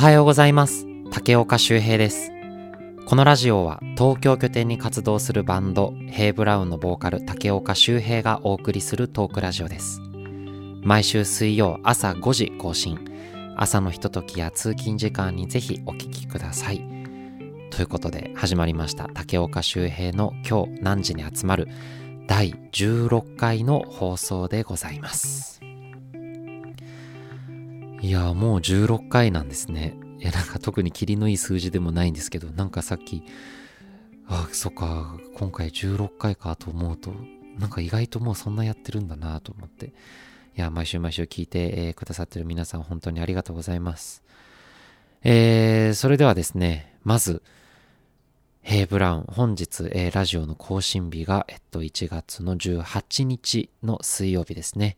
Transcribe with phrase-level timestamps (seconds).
[0.00, 0.86] はようございます。
[1.10, 2.32] 竹岡修平です。
[3.04, 10.00] このラジオは東京拠点に活動するバンドヘイブラウンのボーカル竹岡修平がお送りするトークラジオです。
[10.80, 12.98] 毎週水曜朝5時更新。
[13.58, 16.78] 朝のひとときや通勤時間にぜひお聞きください。
[17.68, 19.10] ということで始まりました。
[19.12, 21.68] 竹岡修平の今日何時に集まる
[22.26, 25.60] 第16回の放送でございます。
[28.00, 29.96] いやもう16回なんですね。
[30.18, 33.22] いやなんか特に霧のいい数字でもないんですけどなんかさっき
[34.26, 37.12] あそっか今回16回かと思うと
[37.58, 39.92] なんか意外ともうそんなやってるんだなと思って。
[40.56, 44.22] いや毎週毎週聞いて、えー、くださってる皆さん本当にありがとうございます。
[45.22, 47.42] えー、それではですねまず
[48.62, 54.96] ヘイブラウン、本日、えー、ラジオの更新日が、えっと、1月の18日の水曜日ですね。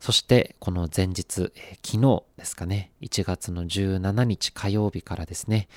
[0.00, 5.68] そして、この前日、えー、昨日ですかね、1月の17日火曜日からですね、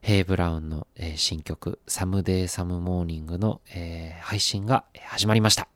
[0.00, 5.68] ヘイブラウンの、えー、新曲、 Someday Some Morning の、えー、配信が始まりました。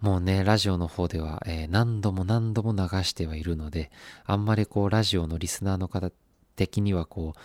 [0.00, 3.90] もうね、ラジオの方では、えー、何度も何度も流してはいるので、
[4.24, 6.10] あんまりこう、ラジオのリスナーの方
[6.56, 7.40] 的にはこう、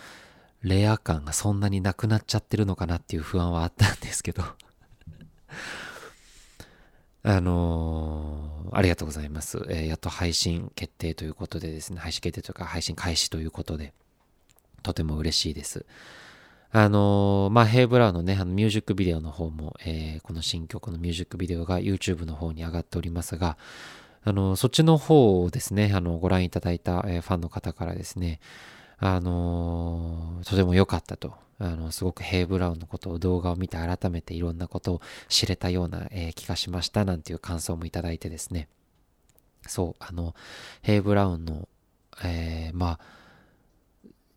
[0.62, 4.42] レア感がそんなになくなっちゃってるのかなっていう不安はあったんですけど
[7.30, 13.92] あのー、ありがとうございます、えー、やっと配信決定ということでですね、配信決定というか配信開始ということで、
[14.82, 15.84] とても嬉しいです。
[16.72, 23.58] あのー、まあ、ヘイブラウのね、あのミュージックビデオの方も、え、この新曲のミュージックビデオが YouTube の方に上がっておりますが、
[24.24, 28.40] あの、そっちの方をですね、あの、ご覧いただいた、え、ファンの方からですね、
[29.00, 31.34] あのとても良かったと。
[31.60, 38.68] あの、すごくヘイ・ブラウンのことを動画を見て改めていろんなことを知れたような、えー、気がしましたなんていう感想もいただいてですね。
[39.66, 40.34] そう、あの、
[40.82, 41.68] ヘイ・ブラウンの、
[42.22, 43.00] えー、まあ、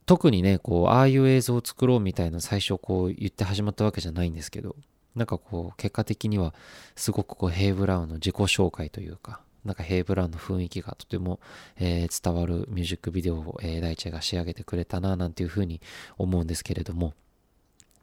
[0.08, 4.76] 特にね、こう、ああいう映像を作ろうみたいな最初こう言って始まったわけじゃないんですけど、
[5.16, 6.56] なんかこう、結果的には
[6.96, 11.40] すごくこう、ヘイ・ブラウンの自己紹介というか、なんかヘイブラウンの雰囲気がとても、
[11.78, 15.82] えー、伝わるミュージックビデオを、えー、大地が仕上げてくれたななんていうふうに
[16.18, 17.14] 思うんですけれども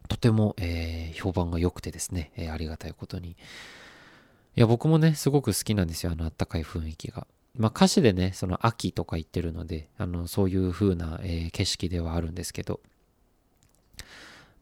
[0.08, 3.36] とても、えー、評判が良くてですね、え、ありがたいことに。
[4.56, 7.26] いや僕もねすごく好きなんですよあのあったかい雰囲気が。
[7.54, 12.80] まあ歌詞でねその秋とか言ってるのであのそういう風な、え、景色ではあるんですけど。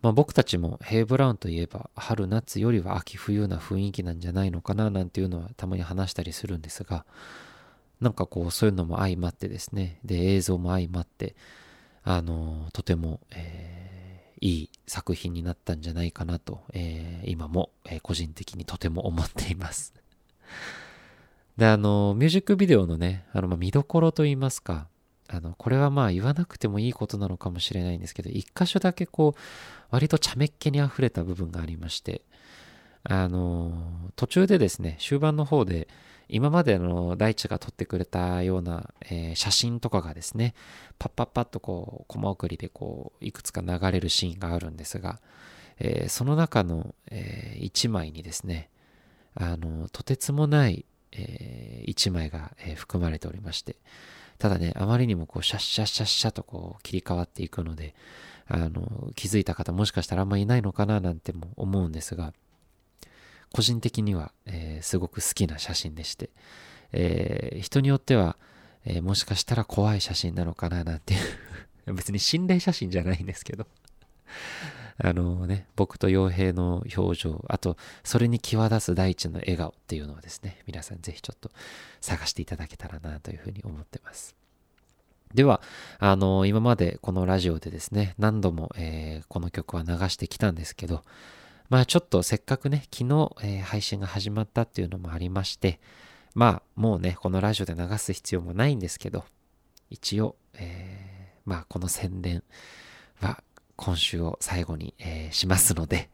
[0.06, 7.04] まあ、僕たちもヘイブラウンといえば春夏よりは秋冬な雰囲気なんじゃないのかななんていうのはたまに話したりするんですが
[8.00, 9.98] なんかこうそういうのも相まってですね。
[10.04, 11.34] で映像も相まって
[12.04, 19.92] あのとても、えー、いい作品になったんじゃないかなと、えー、今も、えー、個人的にとても思っています。
[21.56, 24.86] であのミュージックビデオのねあの、まあ、見どころといいますか
[25.28, 29.40] あのこれはまあ言わなくてもいいことなのかもしれないんですけど一箇所だけこう
[29.90, 32.22] 割と茶目っ気にあふれた部分がありまして
[33.02, 33.72] あの
[34.16, 35.88] 途中でですね終盤の方で
[36.28, 40.54] 今までの大地が撮ってくれたような、えー、写真とかがですね
[40.98, 45.20] パッパッパッとこうコマ送りでこういくつか流れるシーンがあるんですが、
[45.78, 48.70] えー、その中の、えー、1枚にですね
[49.34, 53.76] あのとてつもない、えー、1枚が、え、含まれておりまして
[54.38, 57.94] ただね、あまりにもこう、シャッシャッシャッシャとこう、切り替わっていくので、
[58.46, 62.32] あの、気づいた方もしかしたらあんまりいないのかななんても思うんですが、
[63.52, 66.30] 個人的には、えー、すごく好きな写真でして、
[66.92, 68.36] えー、人によっては、
[68.84, 71.16] えー、もしかしたら怖い写真なのかななんてい
[71.86, 73.66] う別に心霊写真じゃないんですけど。
[74.98, 81.50] あのね、僕と傭兵の表情、あと、それに際立つ大地の笑顔っていうのをですね、皆さんぜひちょっと
[82.00, 84.34] 探していただけたらなというふうに思ってます。
[85.34, 85.60] では、
[85.98, 91.02] あの、今までこのラジオでですね、何度も、えー、この曲は流してきたんですけど、
[91.68, 95.80] まあちょっとせっかくね、昨日、えー、配信が始まったっていうのもありまして、
[96.34, 99.24] まあもうね、このラジオで流す必要もないんですけど、
[99.90, 102.42] 一応、えー、まあこの宣伝
[103.20, 103.42] は
[103.76, 106.08] 今週を最後に、えー、しますので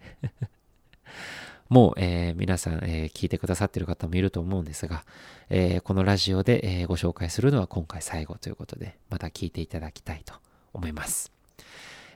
[1.68, 5.04] もう、えー、皆さん、えー、聞いてくださってる方もいると思うんですが、
[5.48, 10.34] えこのラジオで、えご紹介するのは今回最後ということで、また聞いていただきたいと
[10.74, 11.32] 思います。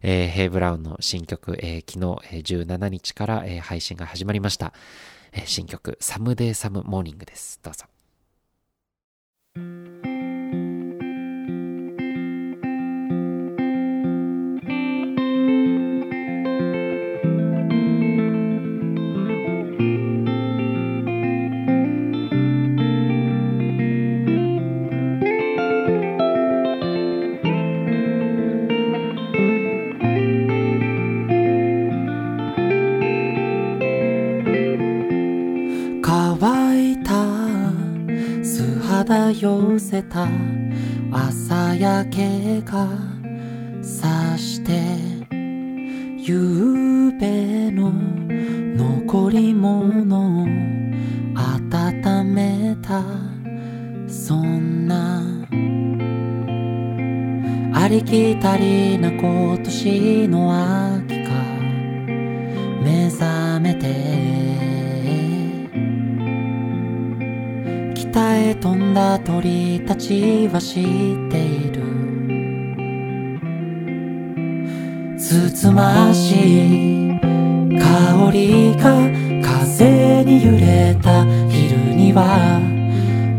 [0.03, 4.75] えヘイ・ブラウンの新曲、え昨日、え17日から、え配信が始まりました。
[5.33, 7.59] え新曲、サムデイ・サム・モーニングです。
[7.63, 7.87] どうぞ。
[39.79, 40.27] せた
[41.13, 43.16] 朝焼けが
[70.57, 70.85] は知っ
[71.31, 71.83] ている。
[75.19, 79.11] つつましい香りが
[79.43, 81.25] 風に揺れた。
[81.51, 82.59] 昼には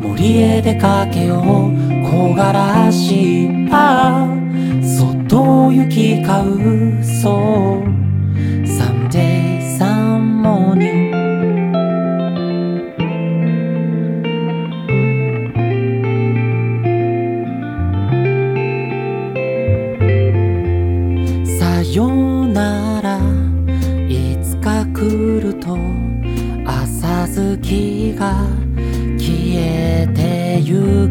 [0.01, 1.41] 森へ出かけよう。
[2.05, 4.27] 木枯らしあ
[4.83, 7.03] そっと行き交う。
[7.03, 7.96] そう。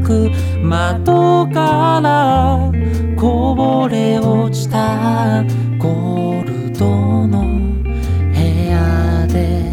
[0.07, 0.31] く
[0.63, 2.71] 窓から
[3.17, 5.43] こぼれ落ちた
[5.79, 8.39] ゴールドの部
[8.71, 9.73] 屋で。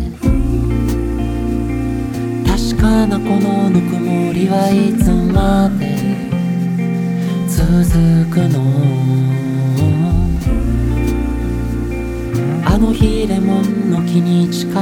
[2.47, 5.99] 確かなこのぬくもりはいつまで
[7.47, 7.93] 続
[8.31, 8.63] くの？
[12.65, 14.73] あの日レモンの木に誓っ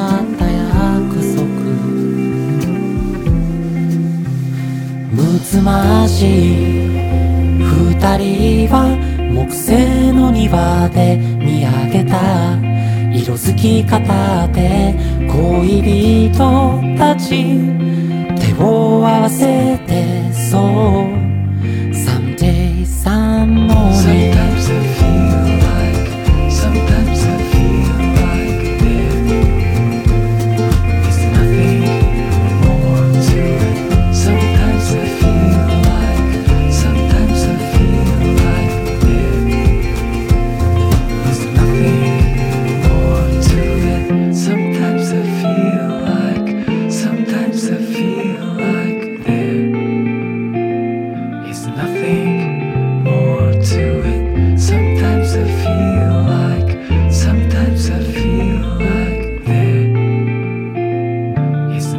[5.51, 6.87] むつましい
[7.59, 8.95] 二人は
[9.33, 12.55] 木製の庭で見上げた
[13.13, 14.95] 色づき方で
[15.29, 17.59] 恋人たち
[18.39, 21.10] 手を合わせてそう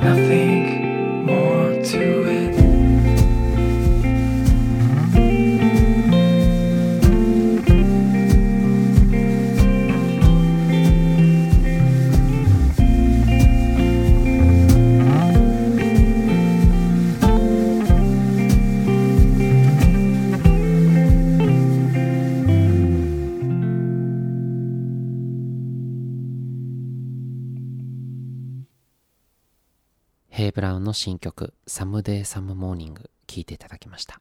[0.03, 0.62] nothing
[31.03, 34.21] 新曲「Someday Some Morning」聴いていただきました、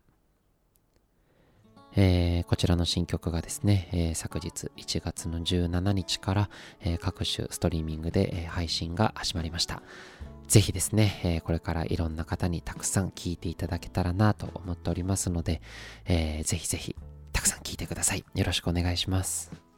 [1.95, 9.83] えーこちらの新曲がですね、えー昨日1月の17日から、えー各種ストリーミングで、え配信が始まりました。
[10.47, 15.61] ぜひですね、えこれからいろんな方にたくさん聴いていただけたらなと思っておりますので、
[16.05, 16.95] えーぜひぜひ
[17.31, 18.25] たくさん聴いてください。
[18.33, 19.70] よろしくお願いします。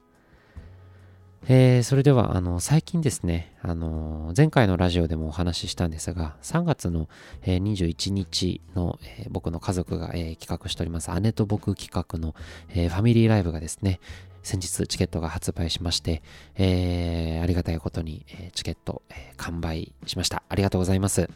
[1.47, 7.09] えーそれではあの最近ですね、あの前回のラジオでもお話ししたんですが3月の、
[7.43, 12.33] えー21日の、えー僕の家族が、えー企画しております姉と僕企画の、
[12.69, 13.99] えーファミリーライブがですね
[14.41, 16.21] 先日チケットが発売しまして、
[16.55, 20.43] えーありがたいことに、えーチケット、えー完売しました。
[20.47, 21.29] ありがとうございます。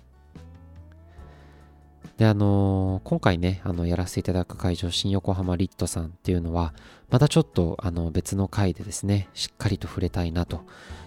[2.18, 6.74] で、あのー今回ね、あの、やらせていただく会場、新横浜リットさんっていうのは、
[7.10, 10.66] またちょっと、あの、別の回でですね、しっかりと触れたいなと、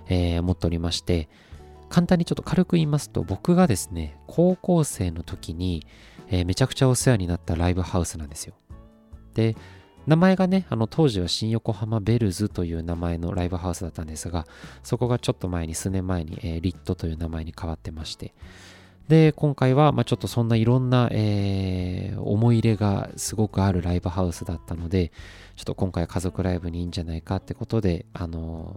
[0.08, 1.28] えー思っておりまして、
[1.88, 5.84] 簡単にちょっと軽く言いますと、僕がですね、高校生の時に、
[6.28, 8.54] えーめちゃくちゃお世話になったライブハウスなんですよ。
[9.34, 9.56] で、
[10.06, 14.46] 名前がね、あの当時は新横浜ベルズという名前のライブハウスだったんですが、
[14.82, 18.32] そこがちょっと前に、数年前に、えーリットという名前に変わってまして、
[19.10, 25.10] で、今回は、まあ、ちょっとそんないろんな、えー思い入れがすごくあるライブハウスだったので、
[25.56, 28.76] ちょっと今回家族ライブにいいんじゃないかってことで、あの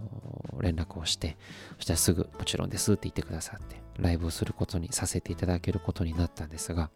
[0.58, 1.38] ー連絡をして、
[1.78, 6.90] そしたらすぐもちろんですって言ってくださって、ライブをすることにさせていただけることになったんですが、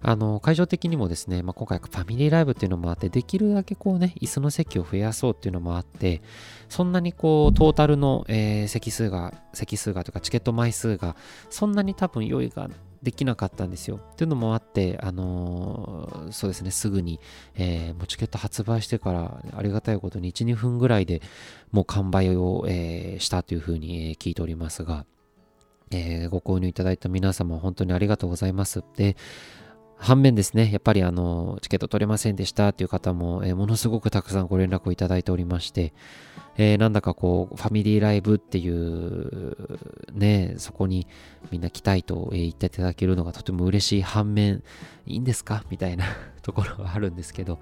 [0.00, 6.22] あの会場的にもですね、まあ、今回ファミリーライブっていうのもあって、できるだけこうね、椅子の席を増やそうっていうのもあって、
[6.68, 11.16] そんなにこう、トータルの、えー席数が、席数がというか、チケット枚数が、
[11.50, 12.68] そんなに多分用意が
[13.02, 13.96] できなかったんですよ。
[13.96, 17.18] っていうのもあって、あのーそうですね、すぐに、
[17.56, 21.22] えーもうチケット発売してから、ありがたいことに1、2分ぐらいで
[21.72, 25.06] もう完売を、えーしたというふうに、聞いておりますが、
[25.90, 28.82] えご購入いただいた皆様、本当にありがとうございます。
[28.96, 29.16] で、
[30.00, 35.92] 反面ですね、やっぱりあの、チケット取れませんでしたっていう方も、えーものすごくたくさんご連絡をいただいておりまして、
[36.56, 39.56] えーなんだかこう、ファミリーライブっていう、
[40.12, 41.06] ね、そこに
[41.50, 44.62] みんな来たいと、えー言っていただけるのがとても嬉しい反面、
[45.06, 45.64] いいんですか？
[45.70, 46.04] みたいな
[46.42, 47.58] ところはあるんですけど、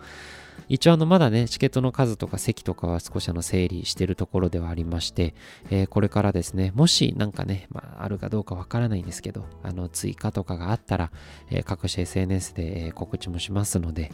[0.69, 5.35] 一応あの、まだね、チケットの数とか席とかは少しあの、整理してるところではありまして、
[5.71, 11.11] えーこれからですね、もしなんかね、まあ、あるかどうかわからないんですけど、あの、追加とかがあったら、
[11.51, 14.13] えー各種 SNS で、え告知もしますので、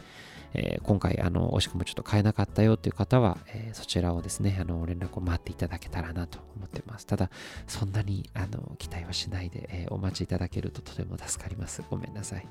[0.53, 7.07] え今回、あの、惜しくもちょっと買えなかったよっていう方は、えそちらをですね、あの、連絡を待っていただけたらなと思ってます。
[7.07, 7.29] ただ、
[7.67, 11.83] そんなに、あの、期待はしないで、えお待ちいただけるととても助かります。
[11.89, 12.47] ごめんなさい。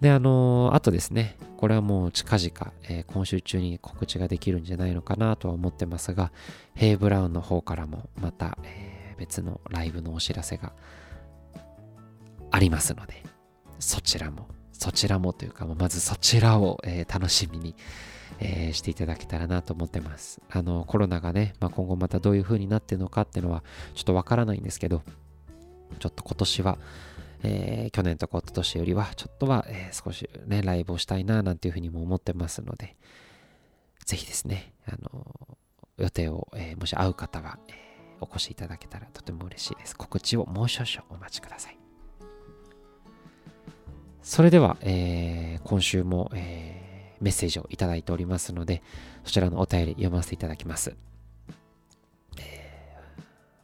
[0.00, 6.32] で、あのあとですね、これはもう近々、えー今週中に告知ができるんじゃないのかなとは思ってますが、
[6.74, 10.74] ヘイブラウンの方からもまた、えー別のライブのお知らせが
[12.50, 13.22] ありますので、
[13.78, 17.74] そちらも、そちらもというか、まずそちらを、えー楽しみに、
[18.40, 20.42] えーしていただけたらなと思ってます。
[20.50, 23.62] あの、コロナがね、まあ、今後またどういう風になってるのかっていうのは
[23.94, 25.02] ちょっとわからないんですけど、
[25.98, 26.78] ちょっと今年は、
[27.42, 32.96] えー去年とか一昨年よりは、ちょっとは、えー少しね、ライブをしたいな、なんていうふうにも思ってますので、
[34.04, 35.58] ぜひですね、あの
[35.98, 37.76] 予定を、えーもし会う方は、えー
[38.18, 39.94] お越しいただけたらとても嬉しいです。
[39.94, 41.78] 告知をもう少々お待ちください。
[44.22, 46.86] それでは、えー今週も、えー
[47.18, 48.82] メッセージをいただいておりますので、
[49.24, 50.94] そちらのお便り読ませていただきます。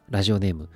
[0.09, 0.69] ラジオネーム、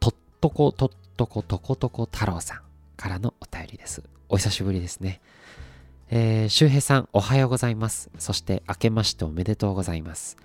[0.00, 2.60] とっとことっとことことこ太郎さん
[2.96, 4.04] からのお便りです。
[4.28, 5.20] お久しぶりですね。
[6.10, 8.08] えー、周平さん、おはようございます。
[8.20, 10.36] そして、明けましておめでとうございます。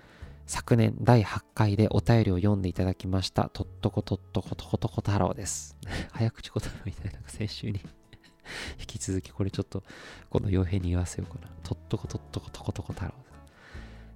[0.46, 5.76] 昨年第8回でお便りを読んでいただきました、とっとことっとことことこ太郎です。
[6.10, 7.78] 早口言葉みたいな、先週に
[8.80, 9.84] 引き続き、これちょっと、
[10.28, 11.52] この傭兵に言わせようかな。
[11.62, 13.14] とっとことっとことことこ太郎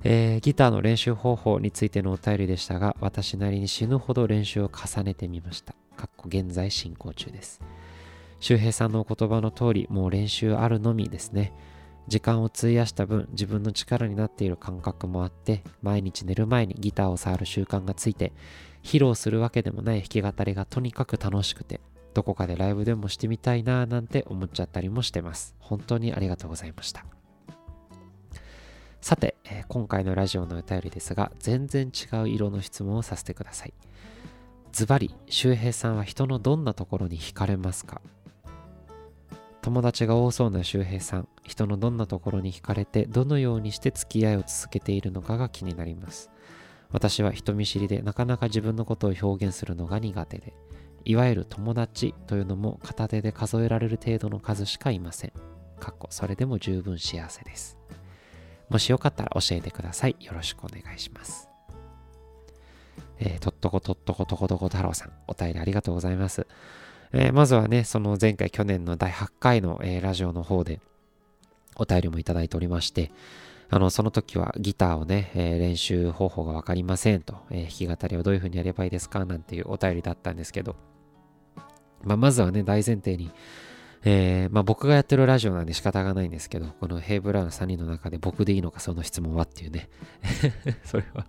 [0.03, 5.77] えーギターの練習方法についてのお便りでしたが、私なりに死ぬほど練習を重ねてみました。
[5.99, 7.61] かっこ現在進行中です。
[8.39, 11.53] 周平さんのお言葉の通り、もう練習あるのみですね。
[12.07, 18.33] 時間を費やした分、自分の力になっている感覚もあって、毎日寝る前にギターを触る習慣がついて、
[18.85, 21.81] 披露するわけでもない弾き語りがとにかく楽しくて、
[22.15, 25.57] どこかでライブでもしてみたいなぁなんて思っちゃったりもしてます。
[25.59, 27.05] 本当にありがとうございました。
[29.01, 33.75] さて、え今回のラジオのお便りですが、全然違う色の質問をさせてください。
[34.73, 38.01] ズバリ、周平さんは人のどんなところに惹かれますか？
[39.61, 46.31] 友達が多そうな周平さん、人のどんなところに惹かれて、どのようにして付き合いを続けているのかが気になります。
[46.91, 50.55] 私は人見知りでなかなか自分のことを表現するのが苦手で、
[51.05, 55.33] いわゆる友達というのも片手で数えられる程度の数しかいません。
[55.81, 57.77] かっこそれでも十分幸せです。
[58.69, 60.17] もしよかったら教えてください。
[60.21, 61.48] よろしくお願いします。
[63.21, 66.47] えーとっとことっとことことこ太郎さん、お便りありがとうございます。
[67.13, 70.81] えーまずはね、その前回去年の第8回の、えーラジオの方で
[71.77, 73.11] お便りもいただいておりまして、
[73.71, 80.77] あの、その時はギターをね、えー練習方法がわかりませんと、えー弾き語りをどういう風にやればいいですかなんていうお便りだったんですけど、
[82.05, 83.31] まあ、まずはね、大前提に、
[84.05, 89.89] えーまあ、僕がやってるラジオなんで仕方がないんですけど、このヘイブラウン3人の中で僕でいいのかその質問はっていうね。
[90.85, 91.27] それは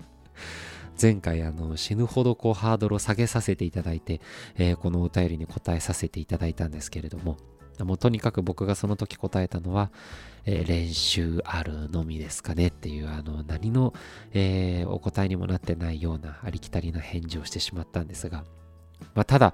[1.01, 4.22] 前回あの死ぬほどこうハードルを下げさせていただいて、
[4.58, 7.38] えーこのお便りに答えさせていただいたんですけれども、
[7.79, 9.91] もうとにかく僕がその時答えたのは、
[10.46, 13.94] えー練習あるのみですかねっていうあの何の、
[14.34, 18.44] えーお答えにもなってないようなありきたりな返事をしてしまったんですが、
[19.15, 19.53] まあ、ただ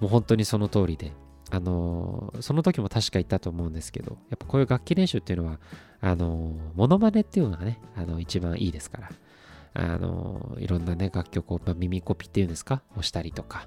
[0.00, 1.12] もう本当にその通りで、
[1.50, 5.58] あのーその時も確か言ったと思うんですけど、やっぱこういう楽器練習っていうのは、
[6.00, 9.10] あのーモノマネっていうのがね、あの一番いいですから、
[9.74, 13.66] あのいろんなね、楽曲を、まあ、耳コピっていうんですか、をしたりとか、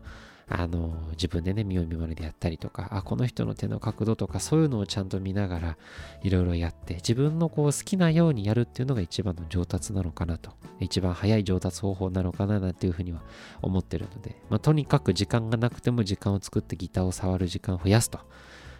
[0.49, 5.77] あの自分でね、見よう見まねでやったりとか、あ、この人の手の角度とか、そういうのをちゃんと見ながら、
[6.23, 13.21] いろいろやって、自分のこう好きなようにやるっていうのが一番の上達なのかなと、一番早い上達方法なのかななんていうふうには
[13.61, 18.19] 思ってるので、まあ、とにかく時間がなくても時間を作ってギターを触る時間を増やすと。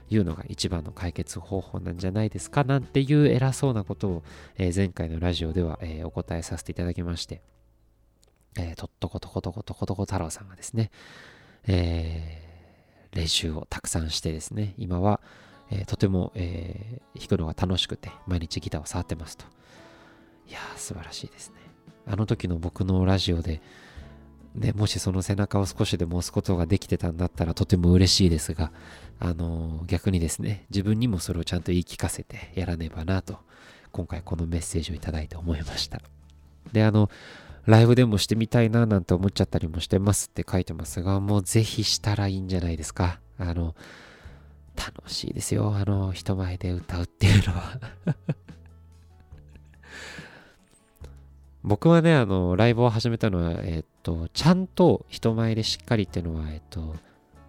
[0.09, 4.23] いうのが一番の解決方法なんじゃないですかなんていう偉そうなことを、
[4.57, 7.41] えー前回のラジオでは、えーお答えさせていただきまして、
[8.57, 10.91] えーとっとことことことことこ太郎さんがですね、
[11.67, 12.47] えー
[13.15, 15.21] 練習をたくさんしてですね、今は、
[15.71, 19.45] えーとても、えー弾くのが楽しくて、毎日ギターを触ってますと。
[20.47, 21.55] いやー、素晴らしいですね。
[22.05, 23.61] あの時の僕のラジオで、
[24.57, 28.71] ね、もしその背中を少しでも押すことができてたんだったらとても嬉しいですが、
[29.19, 33.37] あの逆にですね、自分にもそれをちゃんと言い聞かせてやらねばなと、
[33.91, 36.01] 今回このメッセージをいただいて思いました。
[36.73, 37.09] で、あの、
[37.65, 43.19] ライブでもしてみたいななんて思っちゃったりもしてますって書いてますが、もうぜひしたらいいんじゃないですか。
[43.37, 43.75] あの、
[44.75, 45.75] 楽しいですよ。
[45.75, 47.79] あの、人前で歌うっていうのは。
[51.63, 56.95] 僕はね、あの、ライブを始めたのは、えっと、ちゃんと人前でしっかりっていうのは、えっと、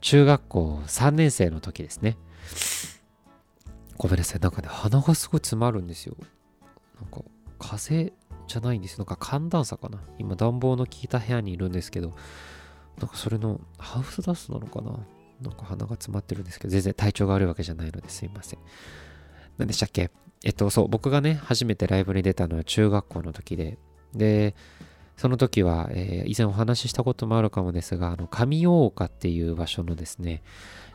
[0.00, 2.16] 中学校3年生の時ですね。
[3.96, 4.40] ごめんなさい。
[4.40, 6.16] なんかね、鼻がすごい詰まるんですよ。
[7.00, 7.20] なんか、
[7.60, 8.16] 風邪
[8.48, 8.98] じゃないんですよ。
[8.98, 10.00] なんか寒暖差かな。
[10.18, 12.12] 今、暖房の効いた部屋にいるんですけど、
[12.98, 14.98] なんかそれのハウスダストなのかな
[15.40, 18.58] なんか鼻が詰まってるんですけど、全然体調が悪いわけじゃないのですいません。
[19.58, 20.10] 何でしたっけ？
[20.44, 23.78] えっと、そう、僕がね、初めてライブに出たのは中学校の時で、
[24.12, 24.56] で、
[25.18, 30.42] その時は、えー以前お話ししたこともあるかもですが、あの、上大岡っていう場所のですね、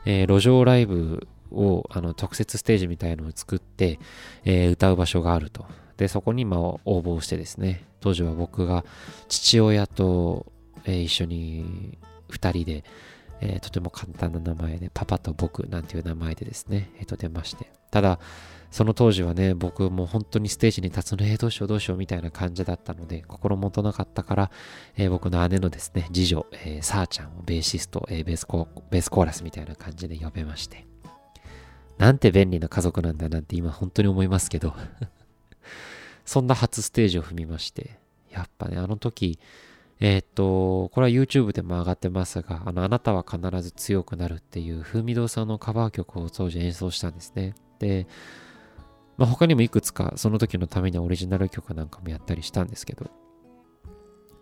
[0.06, 3.98] えー路上ライブを、あの、特設ステージみたいなのを作って、
[4.44, 5.66] えー歌う場所があると。
[5.98, 8.84] で、そこに、まあ、応募してですね、当時は僕が
[9.28, 10.46] 父親と、
[10.86, 11.98] えー一緒に
[12.30, 12.84] 2人で、
[13.42, 17.70] えーとても簡単な名前で、パパと僕なんていう名前でですね、えーと出まして。
[17.90, 18.18] ただ、
[18.74, 24.50] その当時はね、僕も本当にステージに立つの、えーどうしようどうしようみたいな感じだったので、心もとなかったから、
[24.96, 30.88] えー僕の姉のですね、次女、えー、さーちゃんをベーシスト、えーベースコベースコーラスみたいな感じで呼べまして。
[31.98, 34.74] なんて便利な家族なんだなんて今本当に思いますけど、
[36.26, 38.00] そんな初ステージを踏みまして、
[38.32, 39.38] やっぱね、あの時、
[40.00, 47.54] えーっと、これは YouTube でも上がってますが、あの、あなたは必ず強くなるっていう、風味堂さんのカバー曲を当時演奏したんですね。
[47.78, 48.08] で、
[49.16, 53.10] まあ、他にもいくつかその時のためにオリジナル曲なんかもやったりしたんですけど、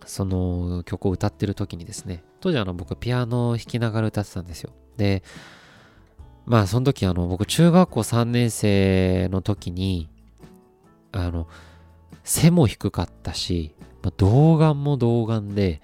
[0.06, 4.70] その曲を歌ってる時にですね、当時あの僕ピアノを弾きながら歌ってたんですよ。
[4.96, 5.22] で、
[6.46, 10.08] まあその時あの僕中学校3年生の時に、
[11.12, 11.46] あの、
[12.24, 15.82] 背も低かったし、まあ、童顔も童顔で、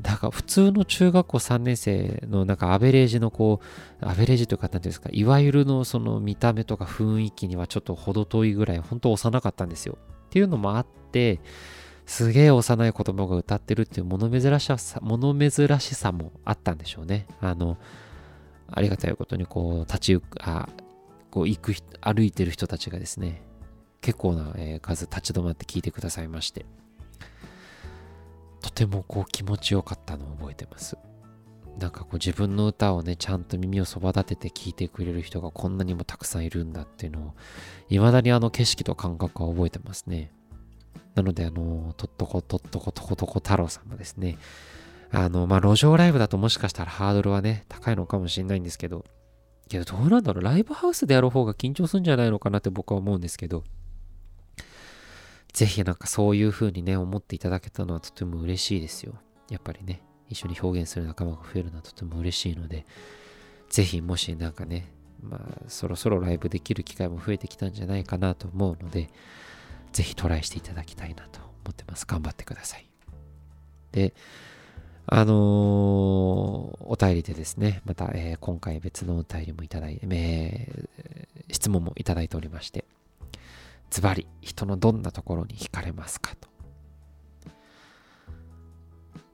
[0.00, 3.60] だから普通の中学校3年生のなんかアベレージのこ
[4.00, 9.98] う、アベレージというか何ていうんですか、いわゆるのその見た目とか雰囲気にはちょっと程遠いぐらい、本当幼かったんですよ。
[10.26, 11.40] っていうのもあって、
[12.06, 17.26] すげえ幼い子供が歌ってるっていう物珍しさ、物珍しさもあったんでしょうね。
[17.40, 17.76] あの、
[18.68, 20.68] ありがたいことにこう、立ち行く、あ、
[21.30, 23.42] こう行く、歩いてる人たちがですね、
[24.00, 26.66] 結構な、数立ち止まって聞いてくださいまして、
[28.62, 30.96] とてもこう気持ちよかったのを覚えてます。
[31.78, 37.34] なんかこう自分の歌をね、ちゃんと耳をそば立てて聞いてくれる人がこんなにもたくさんいるんだっていうのを、
[37.88, 40.32] 未だにあの景色と感覚は覚えてますね。
[41.14, 44.38] なので、あの、とっとことっとことことこ太郎さんもですね、
[45.10, 49.04] あの、まあ、路上ライブだともしかしたらハードルはね、高いのかもしれないんですけど、
[49.68, 53.64] けどどうなんだろう、ライブハウスでやる方が緊張するんじゃないのかなって僕は思うんですけど、
[55.52, 59.14] ぜひなんかそういう風にね、思っていただけたのはとても嬉しいですよ。
[59.50, 62.86] やっぱりね、一緒に表現する仲間が増えるのはとても嬉しいので、
[63.68, 64.90] ぜひもしなんかね、
[65.22, 69.10] まあ、そろそろライブできる機会も増えてきたんじゃないかなと思うので、
[69.92, 72.06] ぜひトライしていただきたいなと思ってます。
[72.06, 72.86] 頑張ってください。
[73.92, 74.14] で、
[75.06, 75.34] あのー
[76.84, 82.84] お便りでですね、また、えー今回別のお便りもいただいて、えー質問もいただいておりまして、
[83.92, 86.48] ズバリ、人のどんなところに惹かれますかと。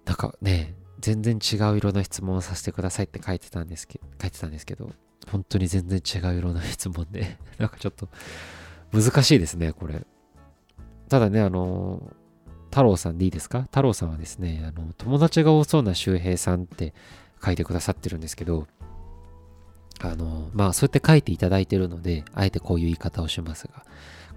[0.05, 4.91] なんかね、全然違う色の質問をさせてくださいって書いてたんですけど書いてたんですけど、
[5.31, 8.09] 本当に全然違う色の質問で、 なんかちょっと
[8.93, 10.05] 難しいですね、これ。
[11.09, 12.03] ただね、あの、
[12.71, 13.63] 太郎さんでいいですか？
[13.63, 16.95] 太郎さんはですね、あの、友達が多そうな周平さんって
[17.45, 18.67] 書いてくださってるんですけど、
[20.01, 23.85] あの、まあ、そうやって書いていただいてるので、あえてこういう言い方をしますが、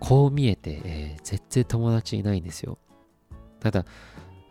[0.01, 2.77] こう見えて、えー絶対友達いないんですよ。
[3.61, 3.85] ただ、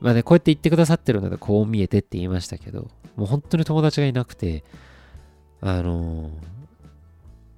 [0.00, 4.64] まあね、こうやって言ってくださってるので、こう見えてって言いましたけど、もう本当に友達がいなくて、
[5.60, 6.30] あのー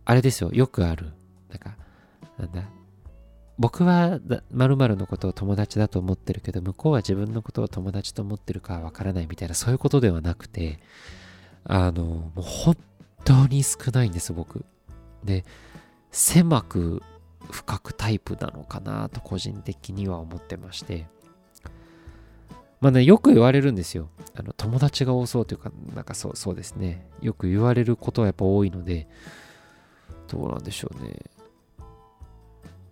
[0.04, 1.12] あれですよ、よくある。
[1.48, 1.76] なんか、
[2.36, 2.64] なんだ、
[3.58, 4.18] 僕は
[4.50, 10.80] 〇〇のことを友達だと思ってるけど、向こうは自分のことを友達と思ってるかわからないみたいな、そういうことではなくて、
[11.64, 12.76] あの、もう本
[13.24, 14.64] 当に少ないんです、僕。
[15.24, 15.44] で、
[16.10, 17.02] 狭く
[17.50, 21.06] 深くタイプなのかなと個人的には思ってまして、
[22.82, 24.08] まあね、よく言われるんですよ。
[24.34, 27.06] あの友達が多そうというか、なんかそうそうですね。
[27.20, 29.06] よく言われることはやっぱ多いので、
[30.26, 31.30] どうなんでしょうね。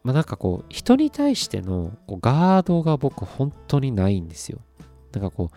[0.04, 4.60] まあなんかこう、人に対してのこうガードが僕本当にないんですよ。
[5.12, 5.56] なんかこう、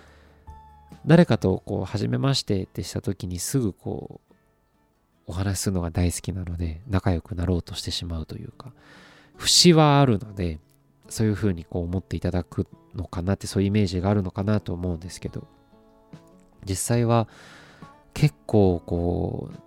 [1.06, 4.33] 誰かとこう、初めましてってした時にすぐこう、
[5.25, 8.73] お話しするのが大好きなので、仲良くなろうとしてしまうというか、
[9.38, 10.59] 節はあるので、
[11.09, 15.47] そういうふうにこう思っていただくのかなってそういうイメージがあるのかなと思うんですけど
[16.65, 17.27] 実際は
[18.13, 19.57] 結構こう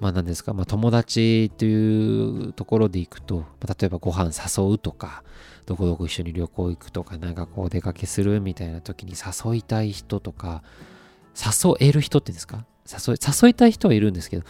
[0.00, 5.22] まあ何ですか、まあ、友達というところで行くと、ま、例えばご飯誘うとか
[5.66, 10.62] どこどこ一緒に旅行行くとかなんかこう出かけするみたいな時に誘いたい人とか
[11.34, 14.44] 誘える人っていうんですか誘い誘いたい人はいるんですけど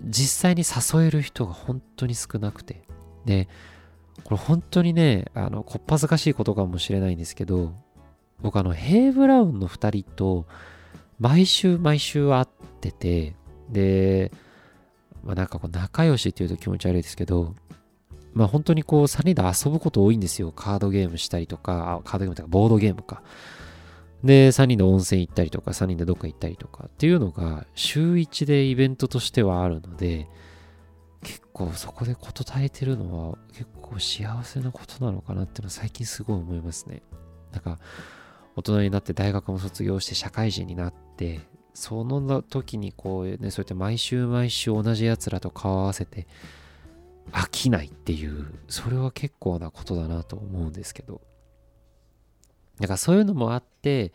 [0.00, 2.82] 実際に誘える人が本当に少なくて
[3.24, 3.48] で
[4.24, 7.72] これ本当にね、あの、こっぱずかしいことかもしれないんですけど、
[8.40, 10.46] 僕あの、ヘイ・ブラウンの2人と、
[11.18, 12.46] 毎週毎週会っ
[12.80, 13.34] てて、
[13.70, 14.32] で、
[15.24, 17.54] まあなんかこう、仲良しっていうと気持ち悪いですけど、
[18.34, 20.52] まあ本当にこう、3人で遊ぶこと多いんですよ。
[20.52, 23.22] カードゲームしたりとか、カードゲームとか、ボードゲームか。
[24.24, 30.28] で、3人で温泉行ったりとか、3人でどっか行ったりとかっていうのが、週1でイベントとしてはあるので、
[31.22, 37.02] 結構そこで事絶えてるのは結構幸せなことなのかなっていうのは最近すごい思いますね。
[37.52, 37.78] なんか
[38.56, 41.40] 大人になって大学も卒業して社会人になって
[41.74, 46.26] その時にこうねそうやって毎週毎週同じやつらと顔合わせて
[47.30, 51.20] 飽きないっていうそれは結構なことだなと思うんですけど
[52.80, 54.12] だからそういうのもあって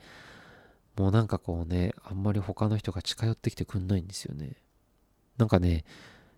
[0.95, 4.57] もうなんかこうねあんまり他の人が近寄ってきてくんないんですよね
[5.37, 5.85] なんかね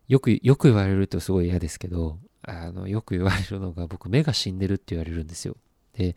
[0.10, 5.56] よく、よく言われるとすごい嫌ですけど、あの、よく言われるのが、僕、目が死んでるって言われるんですよ。
[5.94, 6.16] で、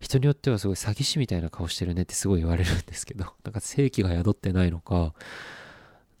[0.00, 5.12] 人によってはすごい詐欺師みたいな顔してるねってすごい言われるんですけど、なんか正気が宿ってないのか、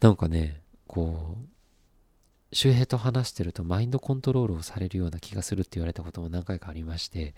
[0.00, 1.46] なんかね、こう、
[2.52, 7.34] 周平と話してるとマインドコントロールをされるような気がするって言われたことも何回かありまして、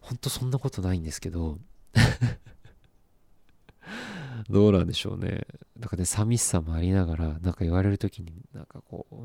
[0.00, 1.58] ほんとそんなことないんですけど、
[4.50, 5.46] どうなんでしょうね。
[5.78, 9.16] なんかね、寂しさもありながら、なんか言われるときに、なんかこう、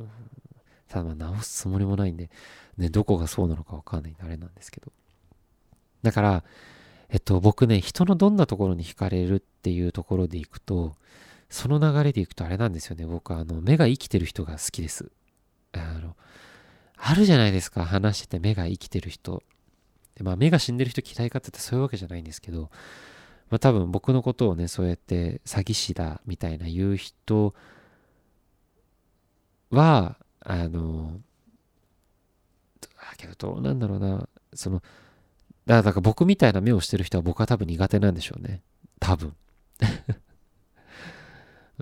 [0.87, 2.29] ただまあ直すつもりもないんで、
[2.77, 4.91] ね、どこがそうなのかわかんないんであれなんですけど。
[6.03, 6.43] だから、
[7.09, 10.95] えっと、僕ね、人のどんなところに惹かれるっていうところでいくと、
[11.49, 13.05] その流れでいくとあれなんですよね。
[13.05, 15.11] 僕はあの、目が生きてる人が好きです。
[15.73, 16.15] あの、
[16.95, 17.85] あるじゃないですか。
[17.85, 19.43] 話してて目が生きてる人。
[20.15, 22.71] でまあ、目が死んでる人嫌いかって言ってそういうわけじゃないんですけど、
[23.49, 27.53] まあ、多分僕のことをね、そうやって詐欺師だみたいな言う人
[29.69, 31.19] は、あの、
[32.81, 34.81] だけどどうなんだろうな、その、
[35.65, 38.61] だから僕みたいな目をしてる人は僕は多分苦手なんでしょうね。
[38.99, 39.35] 多分。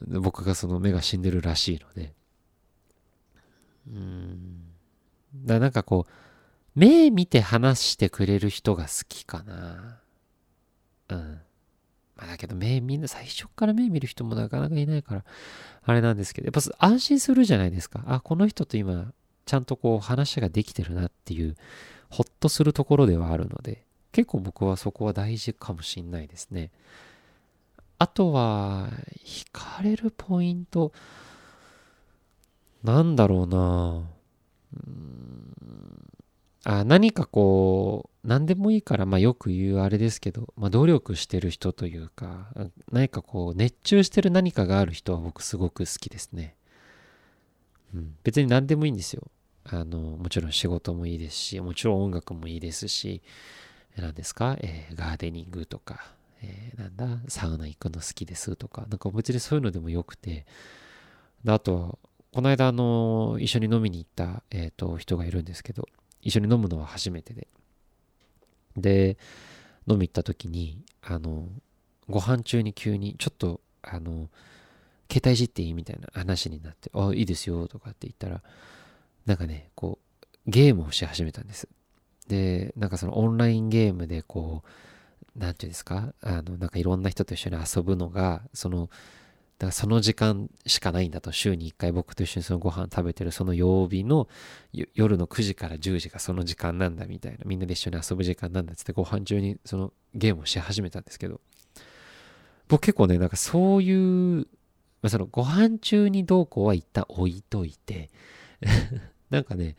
[0.07, 2.13] 僕がその目が死んでるらしいので。
[3.87, 4.61] うん。
[5.35, 6.11] だなんかこう、
[6.75, 9.99] 目見て話してくれる人が好きかな。
[11.09, 11.41] うん。
[12.15, 15.23] まあ、だけど目みんな最初から目見る人もなかなかいないから
[15.83, 19.11] あれなんですけどやっぱ安心するじゃないですかあこの人と今
[19.45, 21.55] ちゃんとこう話ができてるなっていう
[22.09, 26.71] ほっとするところではあるので結構僕はそこは大事かもしんないですね
[27.99, 28.87] あとは
[29.25, 30.93] 惹かれるポイント
[32.85, 34.03] なんだろうな。
[34.73, 35.55] うん。
[36.63, 42.47] あ何かこう、何でもいいから、まあよく言うあれですけど、まあ努力してる人というか、
[42.91, 46.55] 何かこう、熱中してる何かがある人は僕すごく好きですね。
[47.93, 49.23] うん、別に何でもいいんですよ。
[49.63, 53.21] あの、もちろん仕事もいいですし、もちろん音楽もいいですし、
[53.97, 60.45] 何ですか、えー、ガーデニングとか、えー、なんだ、サウナ行くの好きですとか、なんか別にそういうのでもよくて、
[61.47, 61.97] あとは、
[62.35, 65.87] この間、あの、一緒に飲みに行った、えっ、ー、と、人がいるんですけど、
[66.21, 67.47] 一緒に飲むのは初めてで。
[68.75, 69.17] で、
[69.87, 71.47] 飲み行った時に、あの、
[72.09, 74.27] ご飯中に急に、ちょっと、あの、
[75.09, 78.43] 携帯いじっていいみたいな話になって、あ、いいですよ、とかって言ったら、
[79.25, 81.69] なんかね、こう、ゲームをし始めたんです。
[82.27, 84.61] で、なんかそのオンラインゲームでこ
[85.37, 88.89] う、なんていうんですか、あの、なんかいろんな人と一緒に遊ぶのが、その、
[89.57, 91.31] だからその時間しかないんだと。
[91.31, 94.27] 週に1回僕と一緒にそのご飯食べてるその曜日の
[94.93, 97.39] 夜の9時から10時がその時間なんだみたいな。
[97.45, 101.41] みんなで一緒に遊ぶ時間なんだっつってご飯中にそのゲームをし始めたんですけど。
[102.67, 104.47] 僕結構ねなんかそういう、
[105.01, 108.09] まあ、そのご飯中にどうこうは一旦置いといて。
[109.29, 109.75] なんかね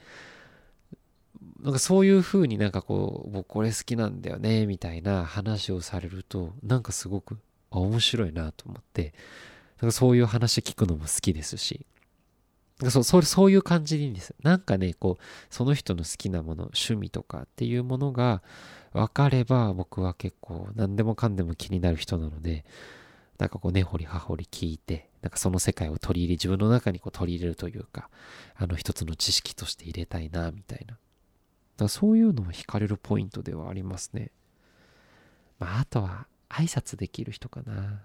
[1.60, 7.38] なんかそういう風になんかこう、僕これ好きなんだよね、みたいな話をされると、なんかすごく、
[7.70, 9.14] 面白いなと思って、
[9.80, 11.86] なんかそういう話聞くのも好きですし、
[12.80, 14.34] なんかそうそうそういう感じでいいんです。
[14.42, 18.42] なんかね、こう、その人の好きなもの、趣味とかっていうものが
[18.92, 22.64] 分かれば、僕は結構何でもかんでも気になる人なので、
[23.38, 28.10] なんかこう根掘り葉掘り聞いて、なんかその世界を取り入れ、自分の中にこう取り入れるというか、
[28.56, 30.98] あの一つの知識として入れたいな、みたいな。
[31.76, 34.30] だそういうのも惹かれるポイントではありますね。
[35.58, 38.02] まあ、あとは挨拶できる人かな。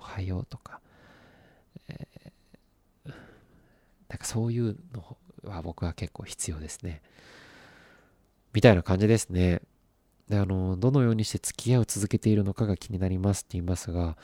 [0.00, 0.80] おはようとか。
[1.88, 3.12] えー
[4.08, 7.00] なんかそういうのは僕は結構必要ですね。
[8.52, 9.62] みたいな感じですね。
[10.28, 14.16] であのどのようにして付き合いを続けているのかが気になりますって言いますが、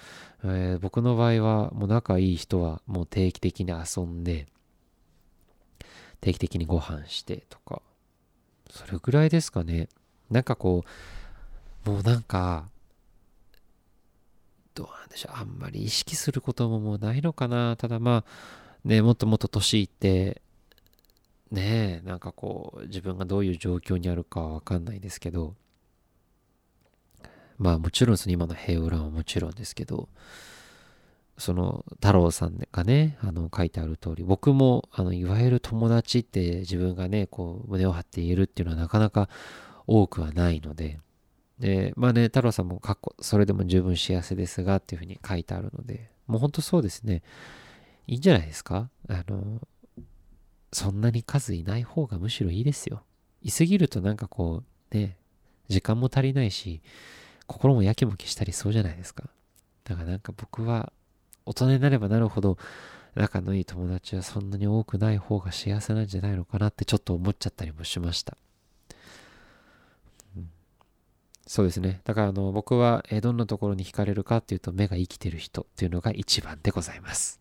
[0.42, 4.46] えー僕の場合はもう仲いい人はもう定期的に遊んで
[6.20, 7.82] 定期的にご飯してとか
[8.70, 9.88] それぐらいですかね
[10.30, 10.84] なんかこ
[11.86, 12.68] うもうなんか
[14.76, 17.76] どうなんでしょうあんまり意識することももうないのかな。
[17.76, 18.24] ただまあ
[18.84, 20.42] ねもっともっと年いって
[21.50, 25.54] ねえなんかこう自分がどういう状況にあるかはわかんないですけど
[27.58, 30.08] まあもちろんその今の平浦はもちろんですけど
[31.38, 39.28] その太郎さんがねあの書いてある通り僕もあのいわゆる友達って自分がねこう胸を張って言えるっていうのはなかなか
[39.86, 40.98] 多くはないので
[41.59, 47.23] でまあね太郎さんもかっこそれでも十分幸せですがっていうふうに書いてあるのでもうほんとそうですね。
[48.07, 48.90] いいんじゃないですか？
[49.09, 49.61] あの
[50.73, 53.03] そんなに数いない方がむしろいいですよ。
[53.42, 55.16] いすぎるとなんかこうね
[55.69, 56.83] 時間も足りないし
[57.47, 59.25] 心もやきもきしたりそうじゃないですか。
[59.85, 60.92] だからなんか僕は
[61.47, 62.59] 大人になればなるほど
[63.14, 68.37] 仲のいい友達はそんなに多くない方が幸せなんじゃないのかなってちょっと思っちゃったりもしました、
[70.37, 70.51] うん
[71.46, 77.40] そうですねだからあの僕はえどんなところに惹かれるかっていうと目が生きてる人っていうのが一番でございます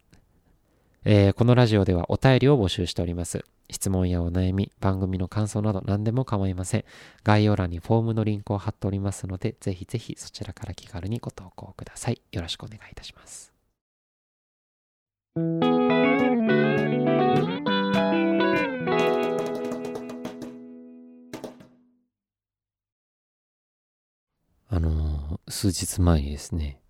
[1.07, 3.45] えーこのラジオではお便りを募集しております。
[3.69, 6.85] 質問やお悩み、番組の感想など何でも構いません。
[7.23, 12.21] 概要欄にフォームのリンクを貼っておりますので、ぜひぜひそちらから気軽にご投稿ください。
[12.31, 13.53] よろしくお願いいたします。
[24.75, 26.81] あの数日前にですね、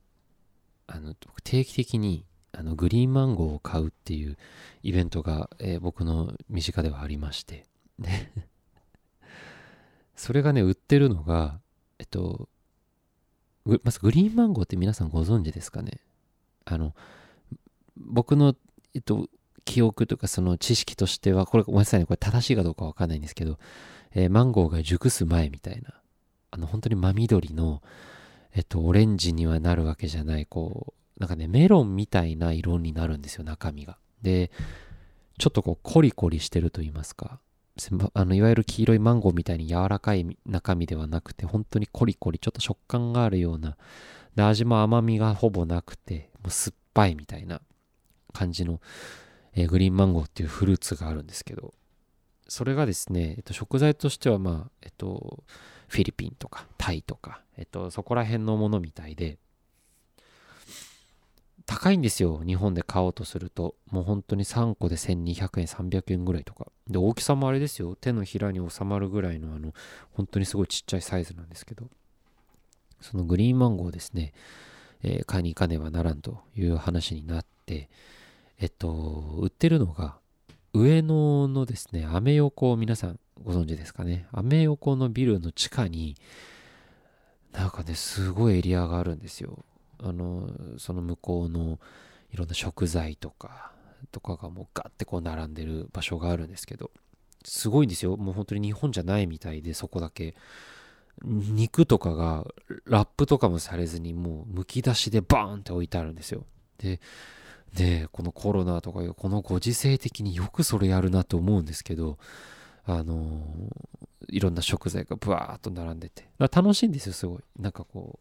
[0.88, 4.38] あの、定期的にあのグリーンマンゴーを買うっていう
[4.82, 7.68] イベントが、えー僕の身近ではありまして。
[8.00, 8.10] で
[10.16, 11.60] それがね売ってるのが
[12.00, 12.50] えっと
[13.84, 16.00] まずグリーンマンゴーって皆さんご存知ですかね？
[16.64, 16.96] あの
[17.98, 18.56] 僕の
[18.96, 19.30] えっと
[19.64, 22.08] 記憶とかその知識としてはこれごめんなさいね。
[22.08, 23.60] これ正しいかどうかわかんないんですけど、
[24.16, 26.02] えーマンゴーが熟す前みたいな。
[26.56, 27.82] あの本当に真緑の
[28.54, 33.98] えっとオレンジにはなるわけじゃないこうなんかね、メロンみたいな色になるんですよ、中身が。
[34.22, 34.52] で、
[35.38, 37.40] ちょっとこう、コリコリしてると言いますか、
[38.14, 43.78] あのいわゆる黄色いマンゴーみたいに柔らかい中身ではなくて、本当にコリコリ、ちょっと食感があるような、
[44.36, 47.62] で、味も甘みがほぼなくて、もう酸っぱいみたいな
[48.34, 48.82] 感じの、
[49.54, 51.74] えーグリーンマンゴーっていうフルーツがあるんですけど、
[52.50, 55.44] それがですね、えっと、食材としては、まあ、えっと、
[55.88, 59.38] フィリピンとかタイとか、えっと、そこら辺のものみたいで、
[61.66, 63.76] 高いんですよ日本で買おうとすると。
[63.90, 66.68] もう本当に3個で1200円300円ぐらいとか。
[66.88, 67.96] で大きさもあれですよ。
[67.96, 69.74] 手のひらに収まるぐらいのあの
[70.14, 71.90] 本当にすごいちっちゃいサイズなんですけど。
[73.02, 74.34] そのグリーンマンゴーですね、
[75.04, 77.90] えー買いに行かねばならんという話になって。
[78.60, 80.18] えっと売ってるのが
[80.74, 84.28] 上野のですねアメ横を皆さんご存知ですかね。
[84.32, 86.16] アメ横のビルの地下に
[87.52, 89.64] なんかねすごいエリアがあるんですよ。
[90.00, 91.80] あのその向こうの
[92.32, 93.72] いろんな食材とか
[94.12, 96.92] とかがもうガッてこう並んでる場所があるんですけど
[97.44, 98.18] すごいんですよ。
[98.18, 100.36] もう本当に日本じゃないみたいでそこだけ。
[101.24, 102.46] 肉とかが
[102.86, 106.44] ラップとかもされずにもうむき出しでバーンって置いてあるんですよ。
[106.78, 107.00] で
[107.74, 112.18] でこのコロナとかいうこのご時世的によくそれやるなと思うんですけど
[112.86, 113.42] あの
[114.30, 116.28] いろんな食材がブワーッと並んでて。
[116.40, 117.40] 楽しいんですよすごい。
[117.60, 118.20] なんかこ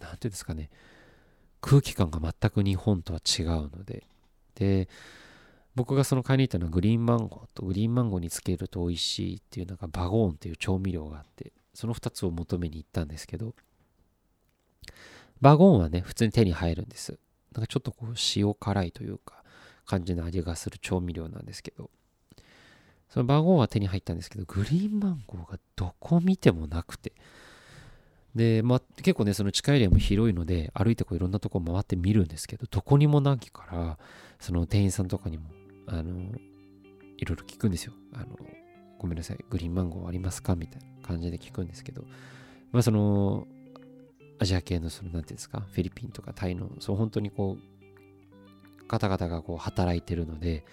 [0.00, 0.70] うなんていうんですかね。
[1.60, 4.04] 空気感が全く日本とは違うので。
[4.54, 4.88] で
[5.74, 13.54] 僕がその買いに行ったのはグリーンマンゴーとグリーンマンゴーにつけると美味しいっていうなんかバゴーンっていう調味料があってその2つを求めに行ったんですけど
[15.40, 17.18] バゴーンはね普通に手に入るんです。
[17.52, 19.42] なんかちょっとこう塩辛いというか
[19.84, 21.90] 感じの味がする調味料なんですけど
[23.10, 27.12] その番号は手に入ったんですけど、グリーンマンゴーがどこ見てもなくて。
[28.36, 33.98] で、まあ、結構ね、その地下エリアも広いので、歩いてこういろんなとこ回って見るんですけど、どこにもないから、
[34.38, 35.50] その店員さんとかにも、
[35.88, 36.12] あの、
[37.18, 37.92] いろいろ聞くんですよ。
[38.14, 38.26] あの、
[38.98, 40.54] ごめんなさい、グリーンマンゴーありますか？
[40.54, 42.04] みたいな感じで聞くんですけど、
[42.70, 43.48] まあ、その、
[44.38, 50.64] アジア系の、その、なんていうんですか、フィリピンとかタイの、そう、本当にこう、方々がこう働いてるので、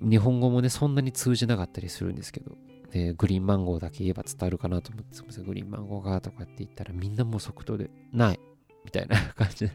[0.00, 2.56] 日本語もね、そんなに通じなかったりするんですけど、
[2.90, 8.40] で、グリーンマンゴーだけ言えば伝わるかなと思って、すみません、グリーンマンゴーがとかって言ったら、みんなもう即答で、ない
[8.84, 9.72] みたいな感じで。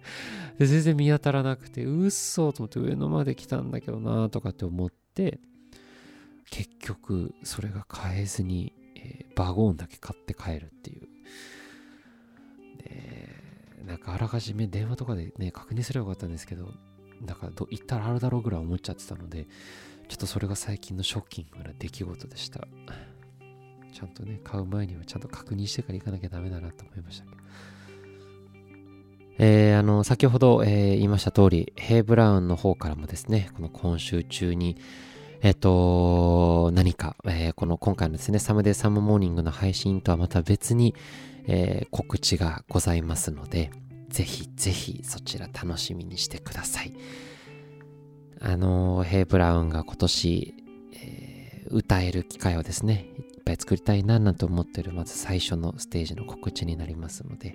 [0.58, 5.40] で、全然見当たらなくて、うっそと思って上野まで来たんだけどなとかって思って、
[6.50, 11.08] 結局、それが買えずに、えーバゴーンだけ買って帰るっていう。
[12.76, 16.74] で、なんかあらかじめ電話とかでね、確認すればよかったんですけど、
[17.24, 19.46] なんかど行ったらあるだろうぐらい思っちゃってたので、
[20.08, 22.66] ちょっとそれが最近のショッキングな出来事でした。
[23.92, 27.36] ちゃんとね、買う前にはちゃんと確認してから行かなきゃダメだなと思いましたけど。
[29.38, 34.76] えーあの、先ほど、えー言いました通り、ヘイブラウンの方からもですね、この今週中に、
[35.42, 40.94] えっ、と、何か、えーこの今回のですね、サムデーサムモーニングの配信とはまた別に、
[41.46, 43.70] えー告知がございますので、
[44.10, 46.92] ぜひぜひそちら楽しみにしてください。
[48.40, 50.54] あの、ヘイブラウンが今年、
[50.94, 51.40] えー
[51.72, 57.54] 歌える機会をですね、いっぱい作りたいななんて思ってる、まず最初のステージの告知になりますので、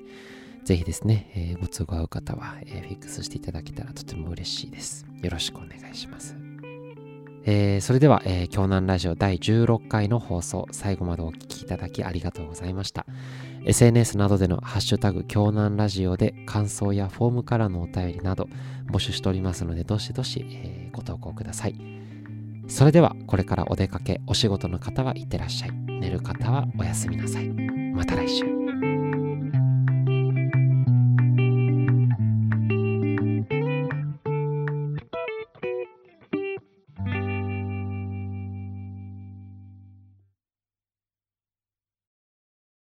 [0.63, 5.05] ぜひですね、えーご都合合う方は、えーフィックスしていただけたらとても嬉しいです。
[5.21, 6.37] よろしくお願いします。
[7.43, 13.05] えーそれでは、えー、京南ラジオ第16回の放送、最後までお聞きいただきありがとうございました。
[13.65, 18.47] SNS などでのハッシュタグ京南ラジオで感想やフォームからのお便りなど
[18.91, 21.75] 募集しておりますので、どしどし、えーご投稿ください。
[22.67, 25.71] それでは、これからお出かけ、お仕事の方はいってらっしゃい。
[25.71, 27.49] 寝る方はおやすみなさい。
[27.49, 28.64] また来週。